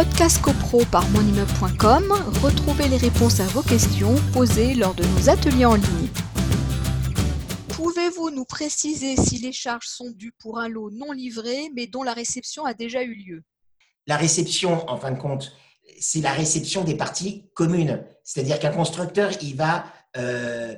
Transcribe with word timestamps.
Podcast 0.00 0.40
CoPro 0.40 0.86
par 0.90 1.06
monimmeuble.com, 1.10 2.14
retrouvez 2.42 2.88
les 2.88 2.96
réponses 2.96 3.38
à 3.38 3.44
vos 3.48 3.60
questions 3.60 4.14
posées 4.32 4.72
lors 4.72 4.94
de 4.94 5.04
nos 5.04 5.28
ateliers 5.28 5.66
en 5.66 5.74
ligne. 5.74 6.08
Pouvez-vous 7.68 8.30
nous 8.30 8.46
préciser 8.46 9.16
si 9.16 9.36
les 9.36 9.52
charges 9.52 9.88
sont 9.88 10.10
dues 10.10 10.32
pour 10.38 10.58
un 10.58 10.70
lot 10.70 10.90
non 10.90 11.12
livré 11.12 11.70
mais 11.76 11.86
dont 11.86 12.02
la 12.02 12.14
réception 12.14 12.64
a 12.64 12.72
déjà 12.72 13.02
eu 13.02 13.12
lieu? 13.12 13.42
La 14.06 14.16
réception, 14.16 14.88
en 14.88 14.96
fin 14.96 15.10
de 15.10 15.18
compte, 15.18 15.52
c'est 16.00 16.22
la 16.22 16.32
réception 16.32 16.82
des 16.82 16.96
parties 16.96 17.50
communes. 17.52 18.02
C'est-à-dire 18.24 18.58
qu'un 18.58 18.72
constructeur, 18.72 19.32
il 19.42 19.54
va 19.54 19.84
euh, 20.16 20.76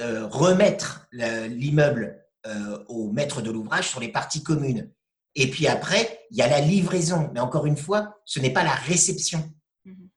euh, 0.00 0.26
remettre 0.28 1.08
l'immeuble 1.12 2.24
euh, 2.46 2.82
au 2.88 3.12
maître 3.12 3.42
de 3.42 3.50
l'ouvrage 3.50 3.90
sur 3.90 4.00
les 4.00 4.08
parties 4.08 4.42
communes. 4.42 4.90
Et 5.34 5.50
puis 5.50 5.66
après, 5.66 6.20
il 6.30 6.36
y 6.36 6.42
a 6.42 6.48
la 6.48 6.60
livraison. 6.60 7.30
Mais 7.32 7.40
encore 7.40 7.66
une 7.66 7.76
fois, 7.76 8.20
ce 8.24 8.40
n'est 8.40 8.52
pas 8.52 8.64
la 8.64 8.74
réception. 8.74 9.50
Mhm. 9.84 10.08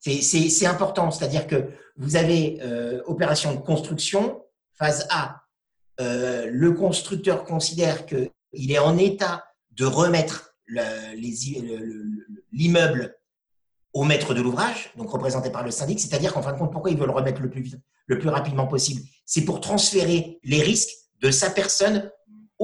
C'est 0.00 0.66
important. 0.66 1.10
C'est-à-dire 1.10 1.46
que 1.46 1.70
vous 1.96 2.16
avez 2.16 2.60
opération 3.06 3.54
de 3.54 3.60
construction, 3.60 4.42
phase 4.76 5.06
A. 5.10 5.42
le 5.98 6.70
constructeur 6.72 7.44
considère 7.44 8.04
qu'il 8.06 8.30
est 8.70 8.78
en 8.78 8.98
état 8.98 9.44
de 9.70 9.84
remettre 9.84 10.56
l'immeuble 12.52 13.16
au 13.92 14.02
maître 14.02 14.34
de 14.34 14.40
l'ouvrage, 14.40 14.90
donc 14.96 15.10
représenté 15.10 15.50
par 15.50 15.62
le 15.62 15.70
syndic, 15.70 16.00
c'est-à-dire 16.00 16.32
qu'en 16.32 16.42
fin 16.42 16.52
de 16.52 16.58
compte, 16.58 16.72
pourquoi 16.72 16.90
il 16.90 16.96
veut 16.96 17.06
le 17.06 17.12
remettre 17.12 17.40
le 17.40 17.48
plus, 17.48 17.76
le 18.06 18.18
plus 18.18 18.28
rapidement 18.28 18.66
possible? 18.66 19.02
C'est 19.24 19.44
pour 19.44 19.60
transférer 19.60 20.40
les 20.42 20.62
risques 20.62 20.90
de 21.20 21.30
sa 21.30 21.48
personne 21.48 22.10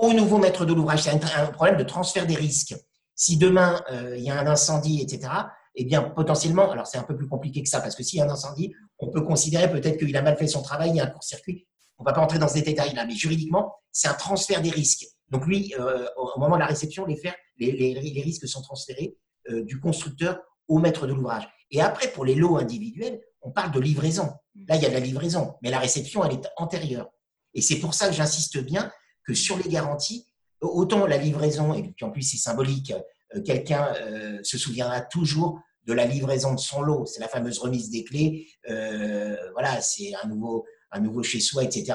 au 0.01 0.13
nouveau 0.13 0.39
maître 0.39 0.65
de 0.65 0.73
l'ouvrage. 0.73 1.03
C'est 1.03 1.11
un, 1.11 1.47
problème 1.47 1.77
de 1.77 1.85
transfert 1.85 2.27
des 2.27 2.35
risques. 2.35 2.75
Si 3.15 3.37
demain, 3.37 3.83
euh, 3.91 4.17
il 4.17 4.25
y 4.25 4.31
a 4.31 4.39
un 4.39 4.47
incendie, 4.47 5.03
etc., 5.03 5.31
eh 5.77 5.85
bien, 5.85 6.03
potentiellement, 6.03 6.71
alors 6.71 6.87
c'est 6.87 6.99
un 6.99 7.05
peu 7.05 7.17
plus 7.17 7.29
compliqué 7.29 7.63
que 7.63 7.69
ça, 7.69 7.81
parce 7.81 7.95
que 7.95 8.03
s'il 8.03 8.19
y 8.19 8.23
a 8.23 8.25
un 8.25 8.31
incendie, 8.31 8.75
on 8.99 9.09
peut 9.11 9.21
considérer 9.21 9.71
peut-être 9.71 9.99
qu'il 9.99 10.17
a 10.17 10.23
mal 10.23 10.37
fait 10.37 10.49
son 10.49 10.63
travail, 10.63 10.91
il 10.91 10.97
y 10.97 11.01
a 11.01 11.05
un 11.05 11.11
court-circuit. 11.11 11.67
On 11.99 12.03
ne 12.03 12.09
va 12.09 12.15
pas 12.15 12.23
entrer 12.23 12.39
dans 12.39 12.49
ces 12.49 12.63
détails-là, 12.63 13.07
mais 13.07 13.15
juridiquement, 13.15 13.75
c'est 13.93 14.09
un 14.09 14.15
transfert 14.15 14.63
des 14.63 14.71
risques. 14.71 15.07
Donc 15.29 15.47
lui, 15.47 15.75
euh, 15.79 16.07
au 16.17 16.41
moment 16.41 16.57
de 16.57 16.61
la 16.61 16.67
réception, 16.67 17.07
les, 17.07 18.23
risques 18.25 18.49
sont 18.49 18.63
transférés 18.63 19.17
euh, 19.51 19.63
du 19.65 19.79
constructeur 19.79 20.41
au 20.67 20.79
maître 20.79 21.07
de 21.07 21.13
l'ouvrage. 21.13 21.49
Et 21.71 21.81
après, 21.81 22.09
pour 22.09 22.25
les 22.25 22.35
lots 22.35 22.57
individuels, 22.57 23.21
on 23.43 23.53
parle 23.53 23.71
de 23.71 23.81
livraison. 23.81 24.33
Là, 24.67 24.77
il 24.77 24.83
y 24.83 24.87
a 24.87 24.89
de 24.89 24.95
la 24.95 25.01
livraison, 25.01 25.55
mais 25.63 25.71
la 25.71 25.79
réception, 25.79 26.25
elle 26.25 26.33
est 26.33 26.49
antérieure. 26.57 27.09
Et 27.55 27.63
c'est 27.63 27.77
pour 27.77 27.95
ça 27.95 28.09
que 28.09 28.15
j'insiste 28.15 28.59
bien 28.59 28.91
que 29.27 29.35
sur 29.35 29.59
les 29.59 29.69
garanties, 29.69 30.27
autant 30.61 31.07
la 31.07 31.17
livraison, 31.17 31.75
et 31.75 31.83
puis 31.83 32.05
en 32.05 32.11
plus 32.11 32.23
c'est 32.23 32.37
symbolique, 32.37 32.93
euh, 33.35 33.43
quelqu'un 33.43 33.95
euh, 34.01 34.39
se 34.43 34.59
souviendra 34.59 35.01
toujours 35.01 35.61
de 35.87 35.93
la 35.93 36.05
livraison 36.05 36.55
de 36.55 36.61
son 36.61 36.83
lot, 36.83 37.07
c'est 37.07 37.21
la 37.21 37.29
fameuse 37.29 37.59
remise 37.59 37.91
des 37.91 38.05
clés, 38.05 38.49
euh, 38.69 39.37
voilà, 39.53 39.81
c'est 39.81 40.13
un 40.23 40.29
nouveau, 40.29 40.67
un 40.93 41.01
nouveau 41.01 41.23
chez 41.23 41.41
soi, 41.41 41.65
etc. 41.65 41.95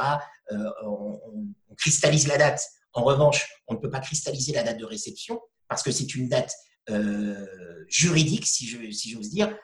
on, 0.52 1.20
on, 1.24 1.54
cristallise 1.78 2.28
la 2.28 2.38
date. 2.38 2.66
En 2.94 3.04
revanche, 3.04 3.50
on 3.68 3.74
ne 3.74 3.80
peut 3.80 3.90
pas 3.90 4.00
cristalliser 4.00 4.54
la 4.54 4.64
date 4.64 4.78
de 4.78 4.86
réception 4.86 5.42
parce 5.68 5.84
que 5.84 5.92
c'est 5.92 6.16
une 6.16 6.30
date 6.30 6.54
euh, 6.90 7.46
juridique, 7.88 8.46
si 8.46 8.68
j'ose 8.68 8.96
si 8.96 9.16
dire, 9.30 9.56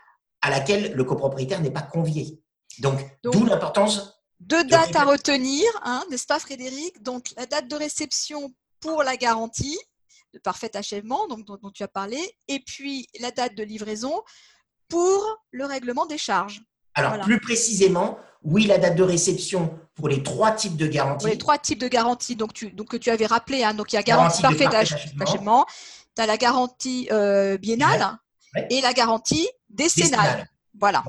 à 0.41 0.49
laquelle 0.49 0.93
le 0.93 1.03
copropriétaire 1.03 1.61
n'est 1.61 1.71
pas 1.71 1.81
convié. 1.81 2.41
Donc, 2.79 2.99
d'où 3.23 3.45
l'importance. 3.45 4.20
Deux 4.41 4.63
dates 4.63 4.95
à 4.95 5.03
retenir, 5.05 5.63
hein, 5.83 6.03
n'est-ce 6.09 6.25
pas 6.25 6.39
Frédéric? 6.39 7.01
Donc, 7.03 7.31
la 7.37 7.45
date 7.45 7.67
de 7.67 7.75
réception 7.75 8.51
pour 8.79 9.03
la 9.03 9.15
garantie 9.15 9.77
de 10.33 10.39
parfait 10.39 10.75
achèvement, 10.75 11.27
donc, 11.27 11.45
dont, 11.45 11.71
tu 11.71 11.83
as 11.83 11.87
parlé, 11.87 12.19
et 12.47 12.59
puis 12.59 13.07
la 13.19 13.29
date 13.29 13.53
de 13.53 13.63
livraison 13.63 14.23
pour 14.89 15.23
le 15.51 15.65
règlement 15.65 16.07
des 16.07 16.17
charges. 16.17 16.61
Alors, 16.95 17.19
plus 17.19 17.39
précisément, 17.39 18.17
oui, 18.41 18.65
la 18.65 18.79
date 18.79 18.95
de 18.95 19.03
réception 19.03 19.79
pour 19.93 20.09
les 20.09 20.23
trois 20.23 20.51
types 20.51 20.75
de 20.75 20.87
garanties. 20.87 21.27
les 21.27 21.37
trois 21.37 21.59
types 21.59 21.79
de 21.79 21.87
garanties 21.87 22.35
donc, 22.35 22.53
tu, 22.53 22.71
donc, 22.71 22.89
que 22.89 22.97
tu 22.97 23.11
avais 23.11 23.27
rappelé. 23.27 23.63
Hein, 23.63 23.75
donc, 23.75 23.93
il 23.93 23.95
y 23.95 23.99
a 23.99 24.03
garantie, 24.03 24.41
parfait 24.41 24.67
d'achèvement, 24.67 25.67
tu 26.15 26.21
as 26.21 26.25
la 26.25 26.37
garantie 26.37 27.07
euh, 27.11 27.57
biennale 27.57 28.17
et 28.71 28.81
la 28.81 28.93
garantie 28.93 29.47
décennale. 29.69 30.49
Voilà. 30.79 31.03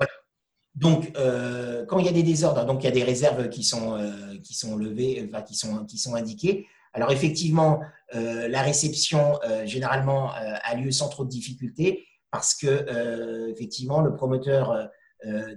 Donc, 0.74 1.12
euh, 1.16 1.84
quand 1.86 1.98
il 1.98 2.06
y 2.06 2.08
a 2.08 2.12
des 2.12 2.22
désordres, 2.22 2.64
donc 2.64 2.82
il 2.82 2.86
y 2.86 2.88
a 2.88 2.92
des 2.92 3.04
réserves 3.04 3.48
qui 3.48 3.62
sont, 3.62 3.94
euh, 3.98 4.38
qui 4.42 4.54
sont 4.54 4.76
levées, 4.76 5.30
qui, 5.46 5.54
sont, 5.54 5.84
qui 5.84 5.98
sont 5.98 6.14
indiquées. 6.14 6.66
Alors, 6.94 7.10
effectivement, 7.10 7.80
la 8.12 8.60
réception, 8.60 9.40
généralement, 9.64 10.30
a 10.34 10.74
lieu 10.74 10.90
sans 10.90 11.08
trop 11.08 11.24
de 11.24 11.30
difficultés 11.30 12.04
parce 12.30 12.54
que, 12.54 13.48
effectivement, 13.50 14.02
le 14.02 14.14
promoteur 14.14 14.90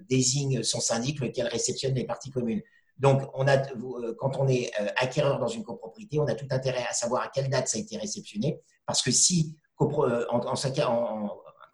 désigne 0.08 0.64
son 0.64 0.80
syndic, 0.80 1.20
lequel 1.20 1.48
réceptionne 1.48 1.94
les 1.94 2.06
parties 2.06 2.32
communes. 2.32 2.62
Donc, 3.00 3.24
on 3.34 3.50
a, 3.50 3.58
quand 4.18 4.38
on 4.40 4.48
est 4.48 4.72
acquéreur 4.96 5.38
dans 5.38 5.50
une 5.50 5.64
copropriété, 5.64 6.22
on 6.22 6.28
a 6.28 6.36
tout 6.36 6.48
intérêt 6.52 6.86
à 6.90 6.94
savoir 6.94 7.24
à 7.24 7.28
quelle 7.28 7.50
date 7.50 7.68
ça 7.68 7.78
a 7.78 7.82
été 7.82 7.98
réceptionné 7.98 8.62
parce 8.86 9.02
que 9.02 9.12
si 9.12 9.58
euh, 9.82 10.26
en, 10.30 10.40
en, 10.40 10.56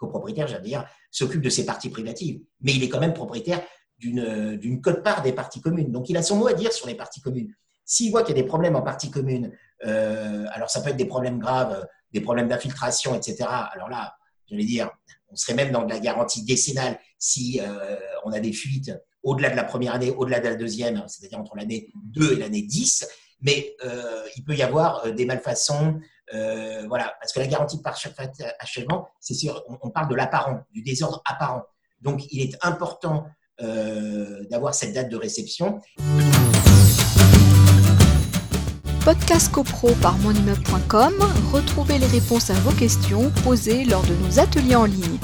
copropriétaire, 0.02 0.48
j'allais 0.48 0.68
dire, 0.68 0.86
s'occupe 1.12 1.42
de 1.42 1.50
ses 1.50 1.66
parties 1.66 1.90
privatives, 1.90 2.42
mais 2.62 2.74
il 2.74 2.84
est 2.84 2.90
quand 2.90 3.00
même 3.00 3.14
propriétaire 3.14 3.62
d'une 4.00 4.82
cote-part 4.82 5.22
des 5.22 5.32
parties 5.32 5.62
communes. 5.62 5.92
Donc, 5.92 6.10
il 6.10 6.18
a 6.18 6.24
son 6.24 6.36
mot 6.36 6.48
à 6.48 6.54
dire 6.54 6.74
sur 6.74 6.88
les 6.88 6.96
parties 6.96 7.22
communes. 7.22 7.54
S'il 7.86 8.10
voit 8.10 8.24
qu'il 8.24 8.36
y 8.36 8.40
a 8.40 8.42
des 8.42 8.48
problèmes 8.48 8.76
en 8.76 8.82
parties 8.82 9.12
communes, 9.12 9.52
euh, 9.86 10.46
alors 10.52 10.72
ça 10.72 10.82
peut 10.82 10.90
être 10.90 10.98
des 10.98 11.06
problèmes 11.06 11.38
graves, 11.38 11.88
des 12.12 12.22
problèmes 12.22 12.48
d'infiltration, 12.48 13.14
etc. 13.14 13.48
Alors 13.74 13.90
là, 13.90 14.16
je 14.50 14.56
vais 14.56 14.64
dire, 14.64 14.90
on 15.30 15.36
serait 15.36 15.54
même 15.54 15.72
dans 15.72 15.84
de 15.84 15.90
la 15.90 16.00
garantie 16.00 16.44
décennale 16.44 17.00
si 17.20 17.62
euh, 17.62 17.96
on 18.26 18.32
a 18.32 18.40
des 18.40 18.54
fuites 18.54 18.92
au-delà 19.24 19.52
de 19.52 19.56
la 19.56 19.64
première 19.64 19.94
année, 19.94 20.10
au-delà 20.10 20.40
de 20.40 20.50
la 20.50 20.56
deuxième, 20.56 21.04
c'est-à-dire 21.08 21.40
entre 21.40 21.56
l'année 21.56 21.92
2 22.06 22.34
et 22.34 22.36
l'année 22.38 22.64
10. 22.64 23.08
Mais 23.42 23.76
il 24.36 24.44
peut 24.44 24.56
y 24.56 24.64
avoir 24.64 25.14
des 25.14 25.26
malfaçons, 25.26 26.00
euh, 26.34 26.86
voilà, 26.88 27.14
parce 27.20 27.34
que 27.34 27.40
la 27.40 27.48
garantie 27.48 27.78
de 27.78 27.82
parfait 27.82 28.14
achèvement, 28.60 29.08
c'est 29.20 29.34
sûr, 29.34 29.64
on, 29.82 29.90
parle 29.90 30.10
de 30.10 30.16
l'apparent, 30.16 30.62
du 30.72 30.82
désordre 30.82 31.22
apparent. 31.26 31.64
Donc, 32.02 32.26
il 32.32 32.42
est 32.42 32.58
important 32.62 33.26
euh, 33.62 34.44
d'avoir 34.50 34.74
cette 34.74 34.94
date 34.94 35.10
de 35.10 35.18
réception. 35.18 35.82
Podcast 39.04 39.52
CoPro 39.52 39.94
par 40.02 40.18
monimmeuble.com, 40.20 41.14
retrouvez 41.52 41.98
les 41.98 42.08
réponses 42.08 42.50
à 42.50 42.54
vos 42.54 42.72
questions 42.72 43.32
posées 43.44 43.84
lors 43.84 44.04
de 44.04 44.14
nos 44.16 44.40
ateliers 44.40 44.76
en 44.76 44.86
ligne. 44.86 45.18